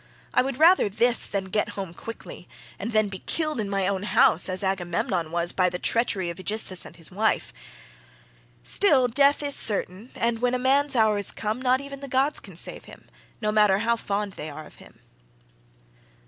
I 0.33 0.41
would 0.41 0.57
rather 0.57 0.89
this, 0.89 1.27
than 1.27 1.45
get 1.53 1.69
home 1.77 1.93
quickly, 1.93 2.49
and 2.79 2.91
then 2.91 3.07
be 3.07 3.19
killed 3.19 3.59
in 3.59 3.69
my 3.69 3.85
own 3.87 4.01
house 4.01 4.49
as 4.49 4.63
Agamemnon 4.63 5.29
was 5.31 5.51
by 5.51 5.69
the 5.69 5.77
treachery 5.77 6.31
of 6.31 6.39
Aegisthus 6.39 6.85
and 6.87 6.95
his 6.95 7.11
wife. 7.11 7.53
Still, 8.63 9.07
death 9.07 9.43
is 9.43 9.55
certain, 9.55 10.09
and 10.15 10.39
when 10.41 10.55
a 10.55 10.57
man's 10.57 10.95
hour 10.95 11.19
is 11.19 11.29
come, 11.29 11.61
not 11.61 11.81
even 11.81 11.99
the 11.99 12.07
gods 12.07 12.39
can 12.39 12.55
save 12.55 12.85
him, 12.85 13.07
no 13.41 13.51
matter 13.51 13.77
how 13.77 13.95
fond 13.95 14.31
they 14.33 14.49
are 14.49 14.65
of 14.65 14.77
him." 14.77 15.01